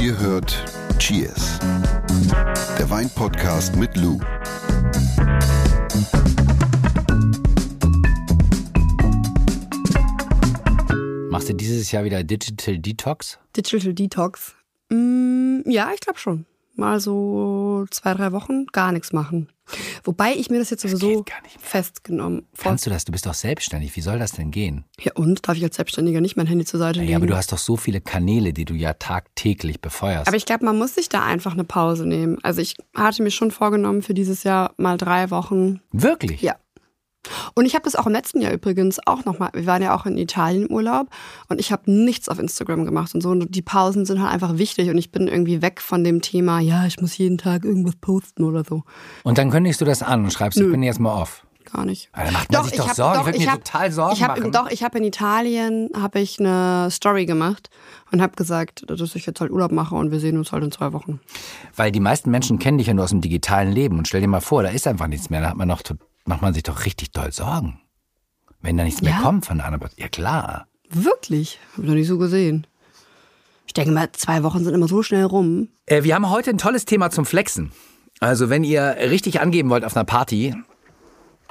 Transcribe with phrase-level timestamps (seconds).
[0.00, 0.64] Ihr hört
[0.98, 1.58] Cheers,
[2.78, 4.18] der Weinpodcast mit Lou.
[11.30, 13.38] Machst du dieses Jahr wieder Digital Detox?
[13.56, 14.54] Digital Detox.
[14.90, 16.46] Mm, ja, ich glaube schon.
[16.74, 19.48] Mal so zwei, drei Wochen gar nichts machen.
[20.04, 21.68] Wobei ich mir das jetzt sowieso geht gar nicht mehr.
[21.68, 23.04] festgenommen Kannst du das?
[23.04, 23.94] Du bist doch selbstständig.
[23.96, 24.84] Wie soll das denn gehen?
[24.98, 27.12] Ja, und darf ich als Selbstständiger nicht mein Handy zur Seite legen?
[27.12, 30.26] Ja, aber du hast doch so viele Kanäle, die du ja tagtäglich befeuerst.
[30.26, 32.38] Aber ich glaube, man muss sich da einfach eine Pause nehmen.
[32.42, 35.80] Also ich hatte mir schon vorgenommen für dieses Jahr mal drei Wochen.
[35.92, 36.42] Wirklich?
[36.42, 36.56] Ja.
[37.54, 39.50] Und ich habe das auch im letzten Jahr übrigens auch nochmal.
[39.52, 41.08] Wir waren ja auch in Italien im Urlaub
[41.48, 43.30] und ich habe nichts auf Instagram gemacht und so.
[43.30, 46.60] Und die Pausen sind halt einfach wichtig und ich bin irgendwie weg von dem Thema,
[46.60, 48.84] ja, ich muss jeden Tag irgendwas posten oder so.
[49.22, 51.44] Und dann kündigst du das an und schreibst, ich bin jetzt mal off.
[51.72, 52.08] Gar nicht.
[52.14, 53.20] Dann macht man sich doch hab- Sorgen.
[53.20, 54.50] Ich würd mir hab- total Sorgen ich hab, machen.
[54.50, 57.70] Doch, ich habe in Italien habe ich eine Story gemacht
[58.10, 60.72] und habe gesagt, dass ich jetzt halt Urlaub mache und wir sehen uns halt in
[60.72, 61.20] zwei Wochen.
[61.76, 63.98] Weil die meisten Menschen kennen dich ja nur aus dem digitalen Leben.
[63.98, 65.42] Und stell dir mal vor, da ist einfach nichts mehr.
[65.42, 65.82] Da hat man noch,
[66.24, 67.80] macht man sich doch richtig doll Sorgen.
[68.60, 69.20] Wenn da nichts mehr Ja?
[69.20, 69.98] kommt von der Person.
[69.98, 70.66] Ja, klar.
[70.90, 71.58] Wirklich?
[71.72, 72.66] Habe ich noch nicht so gesehen.
[73.66, 75.68] Ich denke mal, zwei Wochen sind immer so schnell rum.
[75.86, 77.72] Äh, wir haben heute ein tolles Thema zum Flexen.
[78.18, 80.54] Also, wenn ihr richtig angeben wollt auf einer Party,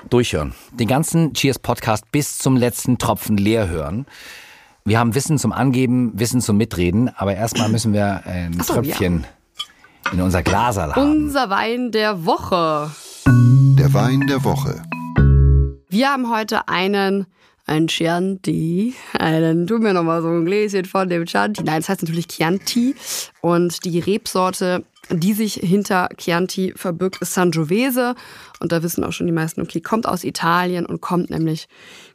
[0.09, 0.53] durchhören.
[0.71, 4.05] Den ganzen Cheers-Podcast bis zum letzten Tropfen leer hören.
[4.85, 9.25] Wir haben Wissen zum Angeben, Wissen zum Mitreden, aber erstmal müssen wir ein so, Tröpfchen
[10.11, 11.11] in unser Glaserl haben.
[11.25, 12.91] Unser Wein der Woche.
[13.79, 14.81] Der Wein der Woche.
[15.87, 17.27] Wir haben heute einen,
[17.65, 18.93] einen Chianti.
[19.17, 21.63] Einen, tu mir nochmal so ein Gläschen von dem Chianti.
[21.63, 22.93] Nein, das heißt natürlich Chianti.
[23.39, 28.15] Und die Rebsorte, die sich hinter Chianti verbirgt, ist Sangiovese.
[28.59, 31.69] Und da wissen auch schon die meisten, okay, kommt aus Italien und kommt nämlich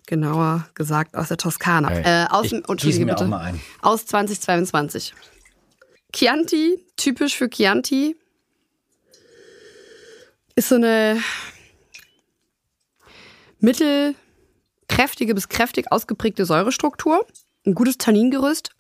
[0.07, 1.91] genauer gesagt aus der Toskana.
[1.91, 3.25] Ey, äh, aus, Entschuldige mir bitte.
[3.25, 3.59] auch mal ein.
[3.81, 5.15] Aus 2022.
[6.13, 8.17] Chianti, typisch für Chianti,
[10.57, 11.17] ist so eine
[13.65, 17.27] mittelkräftige bis kräftig ausgeprägte Säurestruktur,
[17.67, 18.71] ein gutes Tanningerüst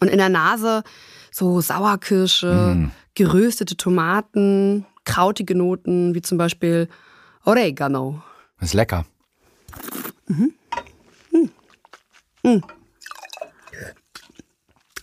[0.00, 0.82] und in der Nase
[1.30, 6.88] so Sauerkirsche, geröstete Tomaten, krautige Noten, wie zum Beispiel
[7.44, 8.22] Oregano.
[8.60, 9.06] Ist lecker.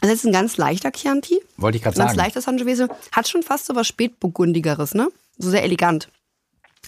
[0.02, 1.42] Das ist ein ganz leichter Chianti.
[1.58, 2.20] Wollte ich gerade Ganz sagen.
[2.20, 2.88] leichtes Sangiovese.
[3.12, 5.10] Hat schon fast so was Spätburgundigeres, ne?
[5.38, 6.10] So sehr elegant.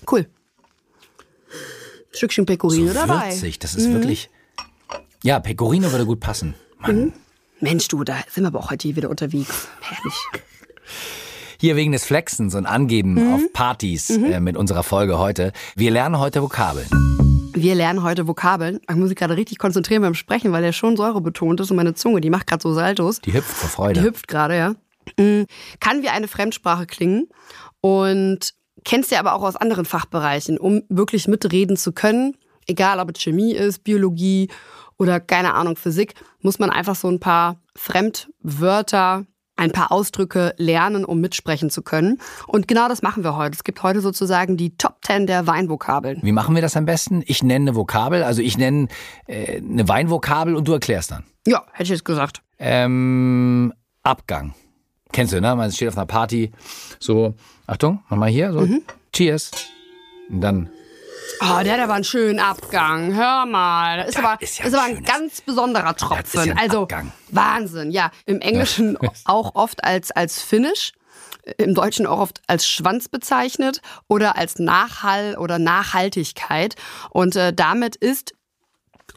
[0.09, 0.27] Cool.
[2.13, 3.27] Stückchen Pecorino dabei.
[3.31, 3.93] Würzig, das ist Mhm.
[3.93, 4.29] wirklich.
[5.23, 6.55] Ja, Pecorino würde gut passen.
[6.79, 7.13] Mann.
[7.59, 9.67] Mensch, du, da sind wir aber auch heute hier wieder unterwegs.
[9.81, 10.13] Herrlich.
[11.59, 13.33] Hier wegen des Flexens und Angeben Mhm.
[13.33, 15.53] auf Partys äh, mit unserer Folge heute.
[15.75, 16.87] Wir lernen heute Vokabeln.
[17.53, 18.79] Wir lernen heute Vokabeln.
[18.89, 21.93] Ich muss mich gerade richtig konzentrieren beim Sprechen, weil der schon säurebetont ist und meine
[21.93, 23.21] Zunge, die macht gerade so Saltos.
[23.21, 23.99] Die hüpft vor Freude.
[24.01, 24.75] Die hüpft gerade, ja.
[25.23, 25.45] Mm,
[25.79, 27.27] Kann wie eine Fremdsprache klingen
[27.81, 32.35] und kennst du aber auch aus anderen Fachbereichen, um wirklich mitreden zu können.
[32.67, 34.49] Egal, ob es Chemie ist, Biologie
[34.97, 41.05] oder keine Ahnung, Physik, muss man einfach so ein paar Fremdwörter, ein paar Ausdrücke lernen,
[41.05, 42.19] um mitsprechen zu können.
[42.47, 43.55] Und genau das machen wir heute.
[43.55, 46.19] Es gibt heute sozusagen die Top 10 der Weinvokabeln.
[46.23, 47.23] Wie machen wir das am besten?
[47.25, 48.87] Ich nenne eine Vokabel, also ich nenne
[49.27, 51.23] äh, eine Weinvokabel und du erklärst dann.
[51.45, 52.41] Ja, hätte ich jetzt gesagt.
[52.59, 53.73] Ähm,
[54.03, 54.53] Abgang.
[55.11, 55.55] Kennst du, ne?
[55.55, 56.51] Man steht auf einer Party,
[56.99, 57.35] so,
[57.71, 58.83] Achtung, mach mal hier, so, Mhm.
[59.13, 59.51] Cheers.
[60.29, 60.69] Und dann,
[61.39, 63.15] Oh, der hat aber einen schönen Abgang.
[63.15, 63.97] Hör mal.
[63.97, 66.49] Das ist Das aber, ist ja ist aber ein ganz besonderer Tropfen.
[66.49, 67.11] Ja also Abgang.
[67.29, 67.91] Wahnsinn.
[67.91, 70.91] Ja, im Englischen auch oft als, als Finish.
[71.57, 76.75] Im Deutschen auch oft als Schwanz bezeichnet oder als Nachhall oder Nachhaltigkeit.
[77.09, 78.33] Und äh, damit ist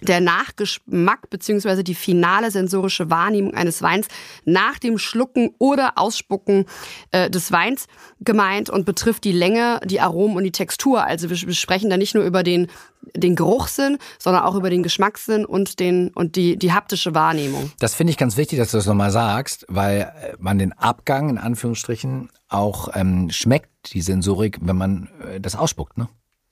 [0.03, 1.83] der Nachgeschmack bzw.
[1.83, 4.09] die finale sensorische Wahrnehmung eines Weins
[4.45, 6.67] nach dem Schlucken oder Ausspucken
[7.11, 7.87] äh, des Weins
[8.21, 11.05] gemeint und betrifft die Länge, die Aromen und die Textur.
[11.05, 12.69] Also wir, wir sprechen da nicht nur über den,
[13.15, 17.73] den Geruchssinn, sondern auch über den Geschmackssinn und, den, und die, die haptische Wahrnehmung.
[17.79, 21.29] das finde ich ganz wichtig, dass du das nochmal sagst, weil äh, man den Abgang
[21.29, 26.09] in Anführungsstrichen auch ähm, schmeckt, die Sensorik, wenn man äh, das ausspuckt, ne?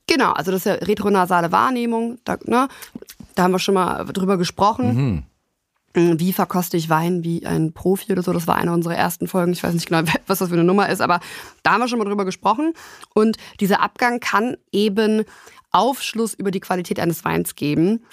[0.09, 2.19] Genau, also das ist ja retronasale Wahrnehmung.
[2.25, 2.69] Da, ne,
[3.35, 5.25] da haben wir schon mal drüber gesprochen.
[5.95, 6.19] Mhm.
[6.19, 8.33] Wie verkoste ich Wein wie ein Profi oder so?
[8.33, 9.53] Das war eine unserer ersten Folgen.
[9.53, 11.21] Ich weiß nicht genau, was das für eine Nummer ist, aber
[11.63, 12.73] da haben wir schon mal drüber gesprochen.
[13.15, 15.25] Und dieser Abgang kann eben
[15.71, 18.05] Aufschluss über die Qualität eines Weins geben.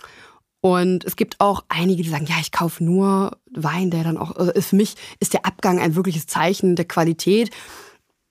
[0.61, 4.35] Und es gibt auch einige, die sagen, ja, ich kaufe nur Wein, der dann auch,
[4.35, 7.49] also für mich ist der Abgang ein wirkliches Zeichen der Qualität.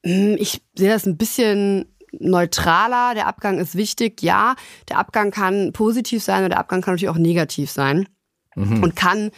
[0.05, 3.15] Hm, Ich sehe das ein bisschen neutraler.
[3.15, 4.55] Der Abgang ist wichtig, ja.
[4.89, 8.09] Der Abgang kann positiv sein und der Abgang kann natürlich auch negativ sein.
[8.57, 9.31] Und kann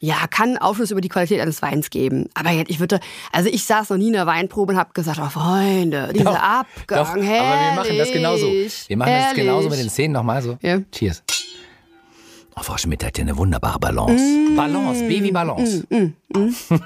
[0.00, 2.28] Ja, kann Aufschluss über die Qualität eines Weins geben.
[2.34, 3.00] Aber jetzt, ich würde,
[3.32, 6.34] also ich saß noch nie in der Weinprobe und habe gesagt, oh Freunde, dieser Doch,
[6.42, 8.46] Abgang, Doch, aber wir machen das genauso.
[8.46, 9.44] Wir machen das herrlich.
[9.44, 10.58] genauso mit den Szenen nochmal so.
[10.60, 10.80] Ja.
[10.92, 11.22] Cheers.
[12.56, 14.22] Oh, Frau Schmidt hat ja eine wunderbare Balance.
[14.22, 14.56] Mm.
[14.56, 15.84] Balance, Baby Balance.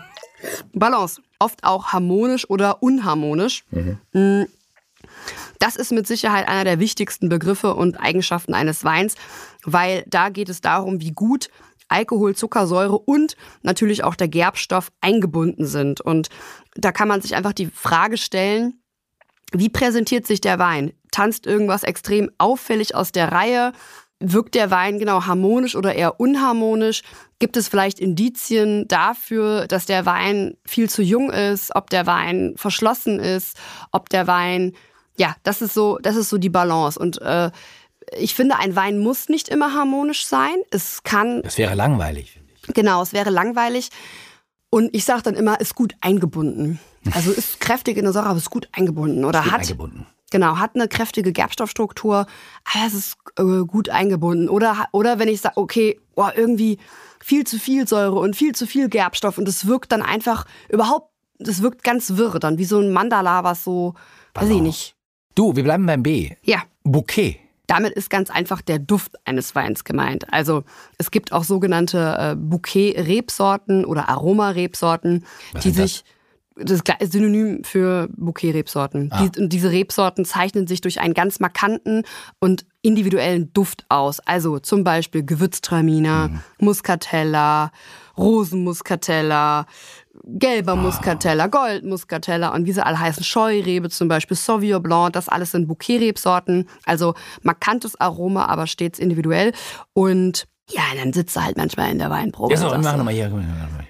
[0.72, 1.20] Balance.
[1.40, 3.64] Oft auch harmonisch oder unharmonisch.
[4.12, 4.42] Mm.
[5.58, 9.14] Das ist mit Sicherheit einer der wichtigsten Begriffe und Eigenschaften eines Weins,
[9.64, 11.50] weil da geht es darum, wie gut
[11.88, 16.00] Alkohol, Zuckersäure und natürlich auch der Gerbstoff eingebunden sind.
[16.00, 16.28] Und
[16.74, 18.80] da kann man sich einfach die Frage stellen,
[19.52, 20.92] wie präsentiert sich der Wein?
[21.10, 23.72] Tanzt irgendwas extrem auffällig aus der Reihe?
[24.20, 27.02] Wirkt der Wein genau harmonisch oder eher unharmonisch?
[27.38, 32.54] Gibt es vielleicht Indizien dafür, dass der Wein viel zu jung ist, ob der Wein
[32.56, 33.56] verschlossen ist,
[33.92, 34.74] ob der Wein,
[35.18, 36.98] ja, das ist so, das ist so die Balance.
[36.98, 37.50] Und äh,
[38.16, 40.56] ich finde, ein Wein muss nicht immer harmonisch sein.
[40.70, 42.74] Es kann Das wäre langweilig, finde ich.
[42.74, 43.90] Genau, es wäre langweilig.
[44.70, 46.78] Und ich sage dann immer, ist gut eingebunden.
[47.12, 49.24] Also ist kräftig in der Säure, aber ist gut eingebunden.
[49.24, 50.06] Oder Gut hat, eingebunden.
[50.30, 52.26] genau, hat eine kräftige Gerbstoffstruktur,
[52.64, 54.48] aber es ist äh, gut eingebunden.
[54.48, 56.78] Oder, oder wenn ich sage, okay, boah, irgendwie
[57.20, 61.10] viel zu viel Säure und viel zu viel Gerbstoff und es wirkt dann einfach überhaupt,
[61.38, 63.94] das wirkt ganz wirr dann, wie so ein Mandala, was so,
[64.34, 64.62] weiß ich Balance.
[64.62, 64.94] nicht.
[65.38, 66.32] Du, wir bleiben beim B.
[66.42, 67.38] Ja, Bouquet.
[67.68, 70.24] damit ist ganz einfach der Duft eines Weins gemeint.
[70.32, 70.64] Also
[70.98, 75.24] es gibt auch sogenannte äh, Bouquet-Rebsorten oder Aromarebsorten,
[75.62, 76.02] die sich
[76.60, 79.10] das ist Synonym für Bouquet-Rebsorten.
[79.12, 79.28] Ah.
[79.28, 82.02] Die, und diese Rebsorten zeichnen sich durch einen ganz markanten
[82.40, 84.18] und individuellen Duft aus.
[84.18, 86.40] Also zum Beispiel Gewürztraminer, Mhm.
[86.58, 87.70] Muscatella,
[88.16, 89.66] Rosenmuscatella,
[90.24, 95.52] gelber Muscatella, Goldmuscatella und wie sie alle heißen, Scheurebe zum Beispiel, Sauvignon Blanc, das alles
[95.52, 96.68] sind Bouquet-Rebsorten.
[96.84, 99.52] Also markantes Aroma, aber stets individuell.
[99.92, 102.52] Und ja, dann sitzt du halt manchmal in der Weinprobe.
[102.52, 103.28] Ja, so, so, nochmal hier.
[103.28, 103.88] guck mal.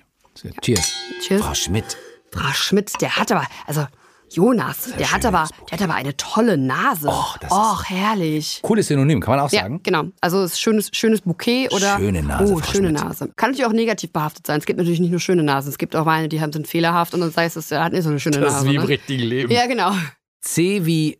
[0.62, 0.92] Cheers.
[1.26, 1.42] Cheers.
[1.42, 1.96] Frau Schmidt.
[2.30, 3.86] Frau Schmitz, der hat aber, also
[4.30, 5.66] Jonas, der hat aber, das Buch.
[5.66, 7.08] der hat aber eine tolle Nase.
[7.08, 8.60] Och, das ist- Och, herrlich.
[8.62, 9.80] Cooles Synonym, kann man auch Ja, sagen.
[9.82, 10.04] genau.
[10.20, 13.04] Also es ist schönes, schönes Bouquet oder Schöne Nase, Oh, Frau schöne Schmidt.
[13.04, 13.32] Nase.
[13.36, 14.58] Kann natürlich auch negativ behaftet sein.
[14.58, 15.68] Es gibt natürlich nicht nur schöne Nasen.
[15.70, 18.02] Es gibt auch Weine, die haben, sind fehlerhaft und dann heißt es, er hat nicht
[18.04, 18.66] so eine schöne Nase.
[18.66, 18.86] ne?
[18.88, 19.50] richtigen Leben.
[19.52, 19.92] Ja, genau.
[20.40, 21.18] C wie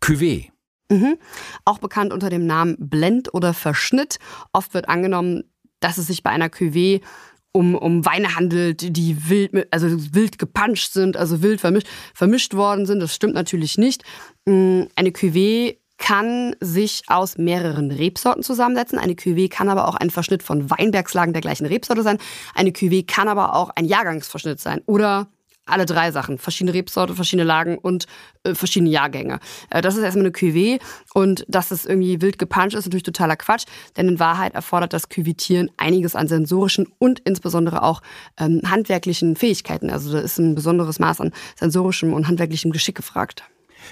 [0.00, 0.50] Cuvée.
[0.90, 1.16] Mhm.
[1.64, 4.18] Auch bekannt unter dem Namen Blend oder Verschnitt.
[4.52, 5.44] Oft wird angenommen,
[5.80, 7.00] dass es sich bei einer Cuvée
[7.56, 12.84] um, um Weine handelt, die wild, also wild gepanscht sind, also wild vermischt, vermischt worden
[12.84, 13.00] sind.
[13.00, 14.02] Das stimmt natürlich nicht.
[14.44, 18.98] Mm, Eine Cuvée kann sich aus mehreren Rebsorten zusammensetzen.
[18.98, 22.18] Eine Cuvée kann aber auch ein Verschnitt von Weinbergslagen der gleichen Rebsorte sein.
[22.54, 25.28] Eine Cuvée kann aber auch ein Jahrgangsverschnitt sein oder
[25.66, 26.38] alle drei Sachen.
[26.38, 28.06] Verschiedene Rebsorte, verschiedene Lagen und
[28.42, 29.40] äh, verschiedene Jahrgänge.
[29.70, 30.80] Äh, das ist erstmal eine Cuvée
[31.14, 33.64] und dass es irgendwie wild gepanscht ist, natürlich totaler Quatsch,
[33.96, 38.02] denn in Wahrheit erfordert das Cuvitieren einiges an sensorischen und insbesondere auch
[38.38, 39.90] ähm, handwerklichen Fähigkeiten.
[39.90, 43.44] Also da ist ein besonderes Maß an sensorischem und handwerklichem Geschick gefragt.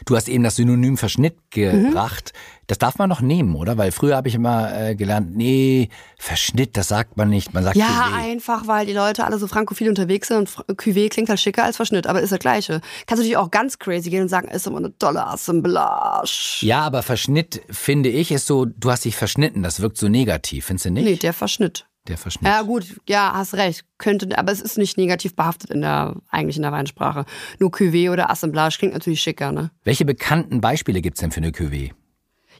[0.07, 1.89] Du hast eben das Synonym Verschnitt Mhm.
[1.89, 2.33] gebracht.
[2.67, 3.77] Das darf man noch nehmen, oder?
[3.77, 7.53] Weil früher habe ich immer äh, gelernt, nee, Verschnitt, das sagt man nicht.
[7.53, 8.15] Man sagt Ja, Cuvée.
[8.23, 10.49] einfach, weil die Leute alle so frankophil unterwegs sind und
[10.81, 12.81] Cuvée klingt halt schicker als Verschnitt, aber ist das Gleiche.
[13.07, 16.59] Kannst natürlich auch ganz crazy gehen und sagen, ist immer eine tolle Assemblage.
[16.63, 19.63] Ja, aber Verschnitt, finde ich, ist so, du hast dich verschnitten.
[19.63, 21.05] Das wirkt so negativ, findest du nicht?
[21.05, 21.87] Nee, der Verschnitt.
[22.09, 22.49] Der Verschnitt.
[22.49, 23.85] Ja, gut, ja, hast recht.
[23.97, 27.25] Könnte, aber es ist nicht negativ behaftet in der, eigentlich in der Weinsprache.
[27.61, 29.71] Nur Cuvée oder Assemblage klingt natürlich schicker, ne?
[29.85, 31.93] Welche bekannten Beispiele gibt's denn für eine Cuvée?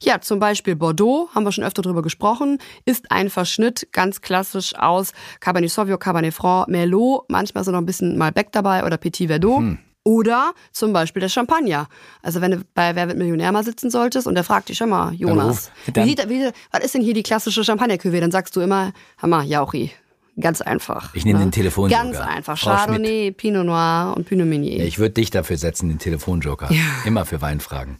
[0.01, 4.75] Ja, zum Beispiel Bordeaux, haben wir schon öfter drüber gesprochen, ist ein Verschnitt ganz klassisch
[4.77, 9.29] aus Cabernet Sauvignon, Cabernet Franc, Merlot, manchmal ist noch ein bisschen Malbec dabei oder Petit
[9.29, 9.63] Verdot.
[10.05, 11.89] Oder zum Beispiel der Champagner.
[12.23, 14.89] Also wenn du bei Wer wird Millionär mal sitzen solltest und der fragt dich schon
[14.89, 18.21] mal, Jonas, wie sieht, wie, was ist denn hier die klassische Champagner-Cuvée?
[18.21, 19.93] Dann sagst du immer, Hammer, Jauchi.
[20.41, 21.15] Ganz einfach.
[21.15, 21.47] Ich nehme ne?
[21.47, 22.03] den Telefonjoker.
[22.03, 22.59] Ganz einfach.
[22.59, 24.85] Frau Chardonnay, Pinot Noir und Pinot Meunier.
[24.85, 26.71] Ich würde dich dafür setzen, den Telefonjoker.
[27.05, 27.99] Immer für Weinfragen.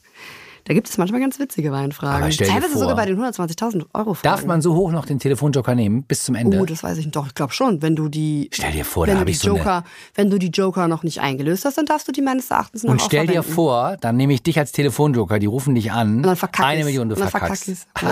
[0.65, 2.31] Da gibt es manchmal ganz witzige Weinfragen.
[2.31, 4.23] Teilweise sogar bei den 120.000 Euro Fragen.
[4.23, 6.59] Darf man so hoch noch den Telefonjoker nehmen, bis zum Ende?
[6.61, 7.17] Oh, das weiß ich nicht.
[7.17, 7.83] Doch, ich glaube schon.
[7.83, 10.49] Wenn du die, Stell dir vor, da habe ich so eine- Joker, wenn du die
[10.51, 13.43] Joker noch nicht eingelöst hast, dann darfst du die meines Erachtens noch Und stell dir
[13.43, 16.19] vor, dann nehme ich dich als Telefonjoker, die rufen dich an.
[16.19, 16.85] Und dann verkack Eine.
[16.85, 17.65] Million, du verkackst.
[17.65, 17.87] verkack ich's.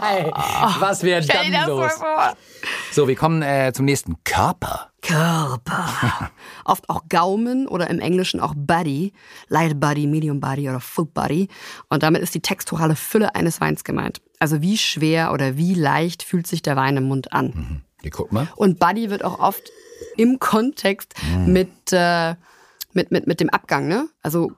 [0.00, 0.30] Ei,
[0.80, 1.92] Was wäre dann los?
[1.92, 2.36] vor.
[2.92, 4.16] So, wir kommen äh, zum nächsten.
[4.24, 4.91] Körper.
[5.02, 6.30] Körper.
[6.64, 9.12] Oft auch Gaumen oder im Englischen auch Body,
[9.48, 11.48] Light Body, Medium Body oder Full Body.
[11.88, 14.22] Und damit ist die texturale Fülle eines Weins gemeint.
[14.38, 17.82] Also wie schwer oder wie leicht fühlt sich der Wein im Mund an.
[18.00, 18.48] Hier, guck mal.
[18.56, 19.70] Und Body wird auch oft
[20.16, 21.14] im Kontext
[21.46, 22.34] mit, äh,
[22.92, 24.08] mit, mit, mit dem Abgang, ne?
[24.22, 24.52] Also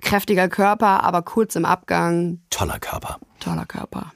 [0.00, 3.18] kräftiger Körper, aber kurz im Abgang, Toller Körper.
[3.38, 4.12] toller Körper.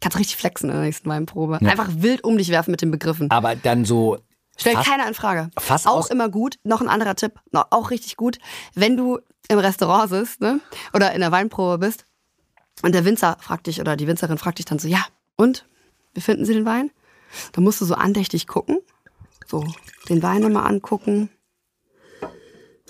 [0.00, 1.58] Kannst richtig flexen in der nächsten Weinprobe.
[1.60, 3.30] Einfach wild um dich werfen mit den Begriffen.
[3.30, 4.18] Aber dann so.
[4.58, 5.50] Stellt fast- keiner in Frage.
[5.58, 6.58] fast auch aus- immer gut.
[6.64, 7.32] Noch ein anderer Tipp,
[7.70, 8.38] auch richtig gut.
[8.74, 10.60] Wenn du im Restaurant sitzt ne?
[10.92, 12.04] oder in der Weinprobe bist
[12.82, 15.04] und der Winzer fragt dich oder die Winzerin fragt dich dann so, ja,
[15.36, 15.64] und?
[16.14, 16.90] Wie finden Sie den Wein?
[17.52, 18.78] Dann musst du so andächtig gucken.
[19.46, 19.64] So,
[20.08, 21.30] den Wein nochmal angucken.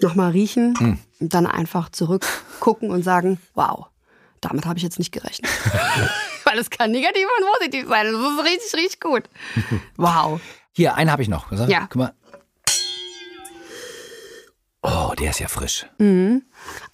[0.01, 0.75] Nochmal riechen.
[0.79, 0.99] Hm.
[1.21, 3.87] Und dann einfach zurückgucken und sagen, wow,
[4.41, 5.51] damit habe ich jetzt nicht gerechnet.
[6.45, 8.07] Weil es kann negativ und positiv sein.
[8.13, 9.25] Das ist richtig, richtig gut.
[9.97, 10.41] Wow.
[10.79, 11.51] Hier, einen habe ich noch.
[11.51, 11.89] Was- Ja.
[11.91, 12.13] Guck mal.
[14.81, 15.87] Oh, der ist ja frisch.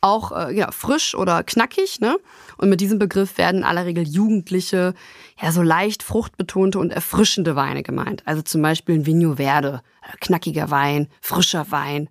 [0.00, 2.00] auch äh, ja, frisch oder knackig.
[2.00, 2.16] Ne?
[2.56, 4.94] Und mit diesem Begriff werden in aller Regel jugendliche,
[5.38, 8.22] ja so leicht fruchtbetonte und erfrischende Weine gemeint.
[8.24, 9.82] Also zum Beispiel ein Vigno Verde,
[10.22, 12.08] knackiger Wein, frischer Wein.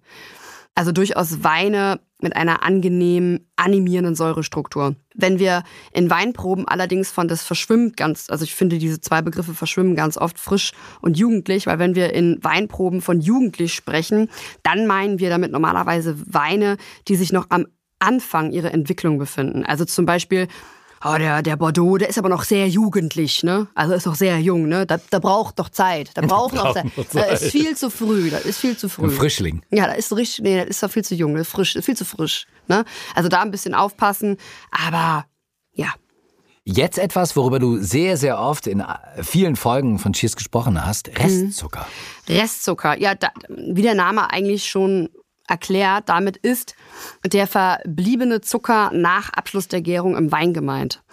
[0.76, 4.96] Also durchaus Weine mit einer angenehm animierenden Säurestruktur.
[5.14, 9.54] Wenn wir in Weinproben allerdings von das verschwimmt ganz, also ich finde diese zwei Begriffe
[9.54, 14.30] verschwimmen ganz oft frisch und jugendlich, weil wenn wir in Weinproben von jugendlich sprechen,
[14.64, 16.78] dann meinen wir damit normalerweise Weine,
[17.08, 17.68] die sich noch am
[18.00, 19.64] Anfang ihrer Entwicklung befinden.
[19.66, 20.48] Also zum Beispiel
[21.06, 23.68] Oh, der, der Bordeaux, der ist aber noch sehr jugendlich, ne?
[23.76, 24.86] Also ist noch sehr jung, ne?
[24.86, 26.12] Da, da braucht noch Zeit.
[26.14, 26.86] Da braucht noch Zeit.
[27.12, 28.30] Da ist viel zu früh.
[28.30, 29.06] Das ist viel zu früh.
[29.06, 29.62] Ein Frischling.
[29.70, 32.06] Ja, da ist richtig, nee, das ist doch viel zu jung, ist frisch, viel zu
[32.06, 32.46] frisch.
[32.68, 32.86] Ne?
[33.16, 34.38] Also da ein bisschen aufpassen,
[34.72, 35.26] aber
[35.74, 35.94] ja.
[36.66, 38.82] Jetzt etwas, worüber du sehr, sehr oft in
[39.22, 41.10] vielen Folgen von Cheers gesprochen hast.
[41.20, 41.86] Restzucker.
[42.30, 45.10] Restzucker, ja, da, wie der Name eigentlich schon
[45.48, 46.76] erklärt, damit ist
[47.26, 51.04] der verbliebene Zucker nach Abschluss der Gärung im Wein gemeint.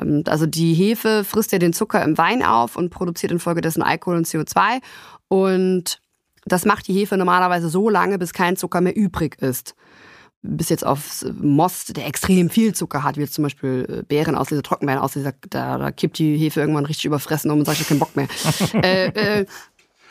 [0.00, 4.16] Ähm, Also die Hefe frisst ja den Zucker im Wein auf und produziert infolgedessen Alkohol
[4.16, 4.80] und CO2
[5.28, 6.00] und
[6.46, 9.74] das macht die Hefe normalerweise so lange, bis kein Zucker mehr übrig ist.
[10.42, 14.62] Bis jetzt auf Most, der extrem viel Zucker hat, wie jetzt zum Beispiel äh, Beerenauslese,
[14.62, 17.98] Trockenbeerenauslese, da, da kippt die Hefe irgendwann richtig überfressen um und sagt, ich hab keinen
[17.98, 18.28] Bock mehr.
[18.84, 19.46] äh, äh,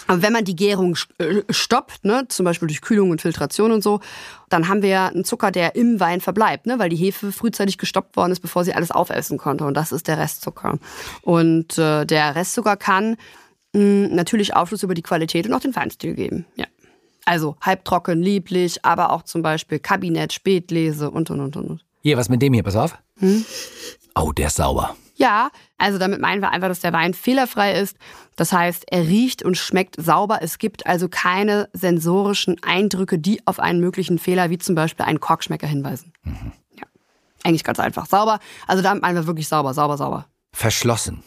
[0.08, 3.84] aber wenn man die Gärung äh, stoppt, ne, zum Beispiel durch Kühlung und Filtration und
[3.84, 4.00] so,
[4.50, 7.78] dann haben wir ja einen Zucker, der im Wein verbleibt, ne, weil die Hefe frühzeitig
[7.78, 9.66] gestoppt worden ist, bevor sie alles aufessen konnte.
[9.66, 10.78] Und das ist der Restzucker.
[11.22, 13.18] Und äh, der Restzucker kann
[13.74, 16.46] mh, natürlich Aufschluss über die Qualität und auch den Weinstil geben.
[16.56, 16.66] Ja.
[17.26, 21.86] Also halbtrocken, lieblich, aber auch zum Beispiel Kabinett, Spätlese und und und und.
[22.02, 22.64] Hier, was mit dem hier?
[22.64, 22.98] Pass auf.
[24.16, 24.96] Oh, der ist sauber.
[25.16, 25.50] Ja,
[25.84, 27.98] also damit meinen wir einfach, dass der Wein fehlerfrei ist.
[28.36, 30.40] Das heißt, er riecht und schmeckt sauber.
[30.42, 35.20] Es gibt also keine sensorischen Eindrücke, die auf einen möglichen Fehler, wie zum Beispiel einen
[35.20, 36.14] Korkschmecker, hinweisen.
[36.26, 36.86] Ja.
[37.44, 38.06] Eigentlich ganz einfach.
[38.06, 38.40] Sauber.
[38.68, 40.26] Also damit meinen wir wirklich sauber, sauber, sauber.
[40.54, 41.22] Verschlossen.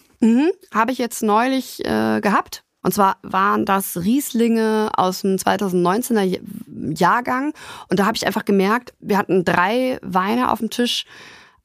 [0.74, 2.64] Habe ich jetzt neulich äh, gehabt.
[2.82, 6.40] Und zwar waren das Rieslinge aus dem 2019er J-
[6.98, 7.52] Jahrgang.
[7.88, 11.04] Und da habe ich einfach gemerkt, wir hatten drei Weine auf dem Tisch,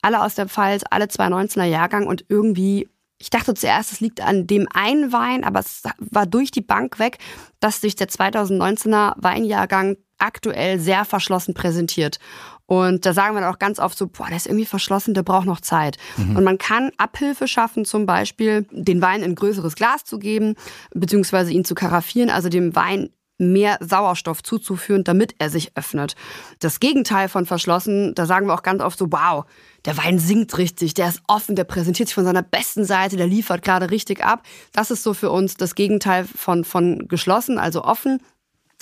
[0.01, 2.07] alle aus der Pfalz, alle 2019er Jahrgang.
[2.07, 6.51] Und irgendwie, ich dachte zuerst, es liegt an dem einen Wein, aber es war durch
[6.51, 7.17] die Bank weg,
[7.59, 12.19] dass sich der 2019er Weinjahrgang aktuell sehr verschlossen präsentiert.
[12.67, 15.23] Und da sagen wir dann auch ganz oft so, boah, der ist irgendwie verschlossen, der
[15.23, 15.97] braucht noch Zeit.
[16.17, 20.55] Und man kann Abhilfe schaffen, zum Beispiel den Wein in ein größeres Glas zu geben,
[20.93, 23.09] beziehungsweise ihn zu karaffieren, also dem Wein
[23.41, 26.15] mehr Sauerstoff zuzuführen, damit er sich öffnet.
[26.59, 29.45] Das Gegenteil von verschlossen, da sagen wir auch ganz oft so, wow,
[29.85, 33.27] der Wein singt richtig, der ist offen, der präsentiert sich von seiner besten Seite, der
[33.27, 34.43] liefert gerade richtig ab.
[34.71, 38.19] Das ist so für uns das Gegenteil von, von geschlossen, also offen.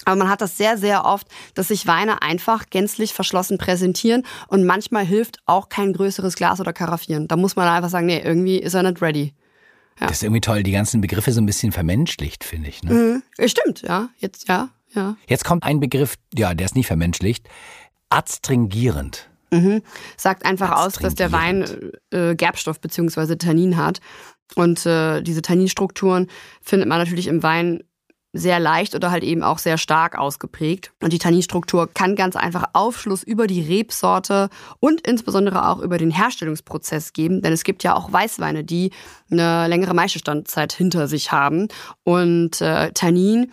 [0.05, 4.65] Aber man hat das sehr, sehr oft, dass sich Weine einfach gänzlich verschlossen präsentieren und
[4.65, 7.27] manchmal hilft auch kein größeres Glas oder Karaffieren.
[7.27, 9.33] Da muss man einfach sagen, nee, irgendwie ist er nicht ready.
[10.07, 12.83] Das ist irgendwie toll, die ganzen Begriffe so ein bisschen vermenschlicht, finde ich.
[12.83, 12.93] Ne?
[12.93, 13.23] Mhm.
[13.37, 15.17] Ja, Stimmt, ja, jetzt, ja, ja.
[15.27, 17.47] Jetzt kommt ein Begriff, ja, der ist nicht vermenschlicht.
[18.09, 19.29] Adstringierend.
[20.15, 21.65] Sagt einfach aus, dass der Wein
[22.11, 23.35] äh, Gerbstoff bzw.
[23.35, 23.99] Tannin hat.
[24.55, 26.27] Und äh, diese Tanninstrukturen
[26.61, 27.83] findet man natürlich im Wein
[28.31, 30.91] sehr leicht oder halt eben auch sehr stark ausgeprägt.
[31.01, 36.11] Und die Tanninstruktur kann ganz einfach Aufschluss über die Rebsorte und insbesondere auch über den
[36.11, 37.41] Herstellungsprozess geben.
[37.41, 38.91] Denn es gibt ja auch Weißweine, die
[39.31, 41.69] eine längere Maischestandzeit hinter sich haben.
[42.03, 43.51] Und äh, Tannin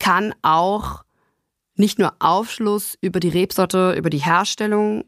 [0.00, 1.04] kann auch
[1.76, 5.04] nicht nur Aufschluss über die Rebsorte, über die Herstellung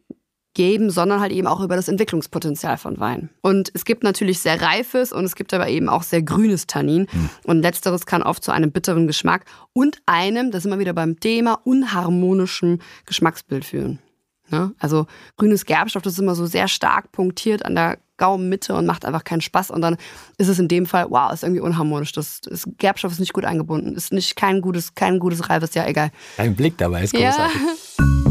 [0.55, 3.31] geben, sondern halt eben auch über das Entwicklungspotenzial von Wein.
[3.41, 7.07] Und es gibt natürlich sehr reifes und es gibt aber eben auch sehr grünes Tannin.
[7.45, 11.19] Und letzteres kann oft zu einem bitteren Geschmack und einem, das sind wir wieder beim
[11.21, 13.99] Thema, unharmonischem Geschmacksbild führen.
[14.51, 14.73] Ne?
[14.79, 15.07] Also
[15.39, 19.25] grünes Gerbstoff, das ist immer so sehr stark punktiert an der Gaumenmitte und macht einfach
[19.25, 19.71] keinen Spaß.
[19.71, 19.97] Und dann
[20.37, 22.13] ist es in dem Fall, wow, ist irgendwie unharmonisch.
[22.13, 25.87] Das, das Gerbstoff ist nicht gut eingebunden, ist nicht kein gutes, kein gutes reifes, ja
[25.87, 26.11] egal.
[26.37, 27.61] Dein Blick dabei ist großartig.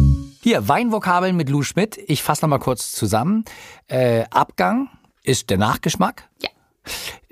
[0.43, 1.99] Hier, Weinvokabeln mit Lou Schmidt.
[2.07, 3.45] Ich fasse nochmal kurz zusammen.
[3.87, 4.89] Äh, Abgang
[5.21, 6.27] ist der Nachgeschmack.
[6.41, 6.49] Ja.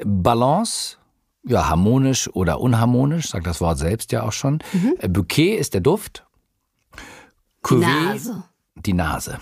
[0.06, 0.98] Balance,
[1.44, 4.60] ja, harmonisch oder unharmonisch, sagt das Wort selbst ja auch schon.
[5.00, 6.24] Äh, Bouquet ist der Duft.
[7.63, 8.44] Cuvée, Nase.
[8.75, 9.39] die Nase.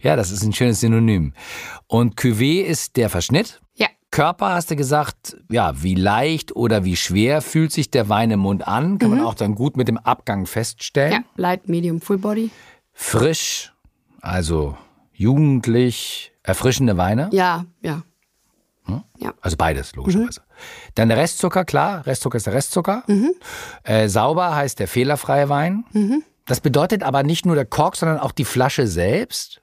[0.00, 1.32] Ja, das ist ein schönes Synonym.
[1.88, 3.60] Und Cuvée ist der Verschnitt.
[3.74, 3.88] Ja.
[4.12, 8.40] Körper, hast du gesagt, ja, wie leicht oder wie schwer fühlt sich der Wein im
[8.40, 8.98] Mund an?
[8.98, 11.12] Kann man auch dann gut mit dem Abgang feststellen.
[11.12, 12.50] Ja, Light, Medium, Full Body.
[13.02, 13.72] Frisch,
[14.20, 14.76] also
[15.12, 17.28] jugendlich, erfrischende Weine.
[17.32, 18.02] Ja, ja.
[19.18, 19.32] Ja.
[19.40, 20.40] Also beides, logischerweise.
[20.94, 23.04] Dann der Restzucker, klar, Restzucker ist der Restzucker.
[23.84, 25.84] Äh, sauber heißt der fehlerfreie Wein.
[26.46, 29.61] Das bedeutet aber nicht nur der Kork, sondern auch die Flasche selbst.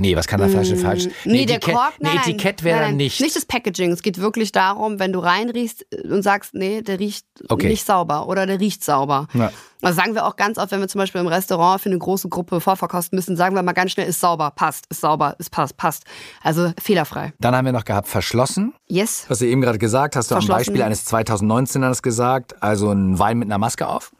[0.00, 1.08] Nee, was kann der Flasche falsch?
[1.26, 2.28] Nee, der Etikett- Kork, nein, Ein nein.
[2.30, 3.20] Etikett wäre dann nicht.
[3.20, 3.92] Nicht das Packaging.
[3.92, 7.68] Es geht wirklich darum, wenn du reinriechst und sagst, nee, der riecht Okay.
[7.68, 9.26] nicht sauber oder der riecht sauber.
[9.34, 9.52] Ja.
[9.82, 12.28] Also sagen wir auch ganz oft, wenn wir zum Beispiel im Restaurant für eine große
[12.30, 15.76] Gruppe vorverkosten müssen, sagen wir mal ganz schnell, ist sauber, passt, ist sauber, ist passt,
[15.76, 16.04] passt.
[16.42, 17.32] Also fehlerfrei.
[17.38, 18.72] Dann haben wir noch gehabt verschlossen.
[18.88, 19.26] Yes.
[19.28, 20.46] Hast du eben gerade gesagt, hast du am.
[20.46, 24.12] Beispiel eines 2019ers gesagt, also ein Wein mit einer Maske auf.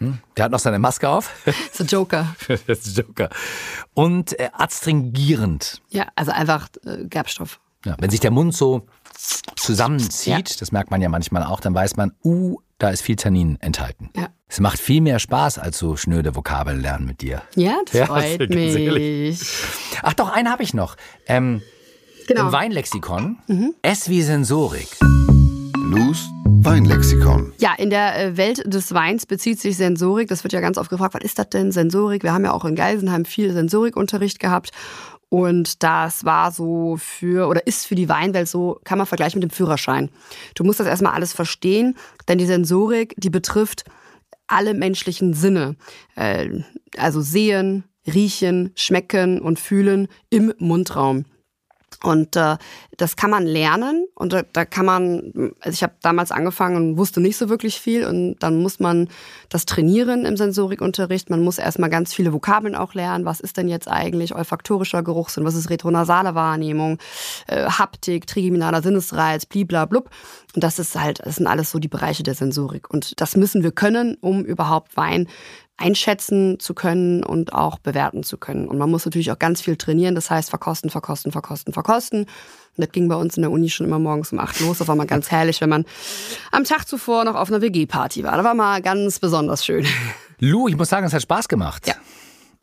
[0.00, 0.14] Ja.
[0.36, 1.30] Der hat noch seine Maske auf.
[1.72, 2.34] So Joker.
[2.66, 3.28] das ist Joker.
[3.94, 5.82] Und äh, adstringierend.
[5.90, 7.60] Ja, also einfach äh, Gerbstoff.
[7.84, 8.86] Ja, wenn sich der Mund so
[9.56, 13.58] zusammenzieht, das merkt man ja manchmal auch, dann weiß man, uh, da ist viel Tannin
[13.60, 14.10] enthalten.
[14.16, 14.28] Ja.
[14.48, 17.42] Es macht viel mehr Spaß, als so schnöde Vokabeln lernen mit dir.
[17.54, 18.76] Ja, das Ja, freut ganz mich.
[18.76, 19.40] ehrlich.
[20.02, 20.96] Ach doch, einen habe ich noch.
[21.26, 21.62] Ähm,
[22.26, 22.46] Genau.
[22.46, 23.38] Im Weinlexikon,
[23.82, 24.86] S wie Sensorik.
[25.90, 27.52] Lus Weinlexikon.
[27.58, 30.28] Ja, in der äh, Welt des Weins bezieht sich Sensorik.
[30.28, 32.22] Das wird ja ganz oft gefragt, was ist das denn Sensorik?
[32.22, 34.70] Wir haben ja auch in Geisenheim viel Sensorikunterricht gehabt.
[35.30, 39.50] Und das war so für, oder ist für die Weinwelt so, kann man vergleichen mit
[39.50, 40.10] dem Führerschein.
[40.54, 41.96] Du musst das erstmal alles verstehen,
[42.28, 43.84] denn die Sensorik, die betrifft
[44.46, 45.74] alle menschlichen Sinne.
[46.14, 46.60] Äh,
[46.98, 51.24] also sehen, riechen, schmecken und fühlen im Mundraum.
[52.02, 52.56] Und äh,
[52.96, 56.96] das kann man lernen und da, da kann man, also ich habe damals angefangen und
[56.96, 59.08] wusste nicht so wirklich viel und dann muss man
[59.50, 61.28] das trainieren im Sensorikunterricht.
[61.28, 63.26] Man muss erstmal ganz viele Vokabeln auch lernen.
[63.26, 65.44] Was ist denn jetzt eigentlich olfaktorischer Geruchssinn?
[65.44, 66.98] Was ist retronasale Wahrnehmung?
[67.46, 70.08] Äh, Haptik, trigeminaler Sinnesreiz, bliblablub.
[70.54, 72.88] Und das ist halt, das sind alles so die Bereiche der Sensorik.
[72.90, 75.28] Und das müssen wir können, um überhaupt Wein
[75.80, 78.68] einschätzen zu können und auch bewerten zu können.
[78.68, 82.20] Und man muss natürlich auch ganz viel trainieren, das heißt verkosten, verkosten, verkosten, verkosten.
[82.20, 82.28] Und
[82.76, 84.78] das ging bei uns in der Uni schon immer morgens um acht los.
[84.78, 85.86] Das war mal ganz herrlich, wenn man
[86.52, 88.36] am Tag zuvor noch auf einer WG-Party war.
[88.36, 89.86] Das war mal ganz besonders schön.
[90.38, 91.86] Lou, ich muss sagen, es hat Spaß gemacht.
[91.86, 91.94] Ja.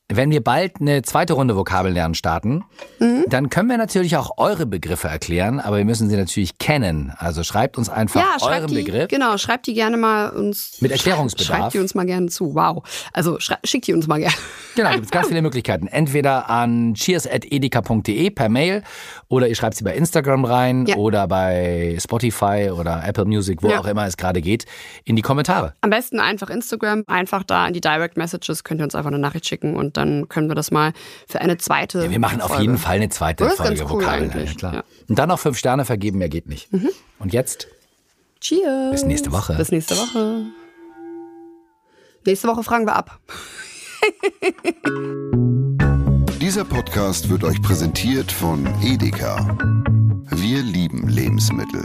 [0.10, 2.64] Wenn wir bald eine zweite Runde Vokabellernen starten,
[3.00, 3.26] Mhm.
[3.28, 7.12] dann können wir natürlich auch eure Begriffe erklären, aber wir müssen sie natürlich kennen.
[7.18, 9.08] Also schreibt uns einfach ja, euren schreibt die, Begriff.
[9.10, 10.78] genau, schreibt die gerne mal uns.
[10.80, 11.58] Mit Erklärungsbedarf.
[11.60, 12.56] Schreibt die uns mal gerne zu.
[12.56, 12.84] Wow.
[13.12, 14.34] Also schickt die uns mal gerne.
[14.76, 15.88] Genau, gibt es ganz viele Möglichkeiten.
[15.88, 18.84] Entweder an cheers.edeka.de per Mail
[19.28, 20.96] oder ihr schreibt sie bei Instagram rein Ja.
[20.96, 23.80] oder bei Spotify oder Apple Music, wo Ja.
[23.80, 24.66] auch immer es gerade geht,
[25.04, 25.74] in die Kommentare.
[25.82, 29.20] Am besten einfach Instagram, einfach da in die Direct Messages könnt ihr uns einfach eine
[29.20, 30.94] Nachricht schicken und dann können wir das mal
[31.28, 32.04] für eine zweite.
[32.04, 32.64] Ja, wir machen auf Folge.
[32.64, 34.74] jeden Fall eine zweite Das ist Folge ganz cool eigentlich, Ja, klar.
[34.76, 34.84] ja.
[35.10, 36.70] Und dann noch fünf Sterne vergeben, mehr geht nicht.
[37.20, 37.68] Und jetzt
[38.40, 38.92] Cheers.
[38.92, 39.56] Bis nächste Woche.
[39.56, 40.46] Bis nächste Woche.
[42.26, 43.20] Nächste Woche fragen wir ab.
[46.40, 49.58] Dieser Podcast wird euch präsentiert von Edeka.
[50.30, 51.84] Wir lieben Lebensmittel.